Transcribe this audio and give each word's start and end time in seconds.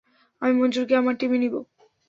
আমি 0.41 0.53
মঞ্জুরীকে 0.53 0.95
আমার 0.95 1.15
টিমে 1.19 1.37
নিবো। 1.37 1.59